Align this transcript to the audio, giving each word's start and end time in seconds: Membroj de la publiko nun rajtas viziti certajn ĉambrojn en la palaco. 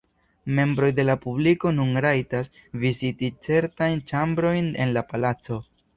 Membroj 0.59 0.87
de 0.99 1.05
la 1.09 1.15
publiko 1.25 1.73
nun 1.75 1.93
rajtas 2.07 2.49
viziti 2.85 3.29
certajn 3.49 4.03
ĉambrojn 4.13 4.73
en 4.87 4.97
la 4.99 5.05
palaco. 5.13 5.61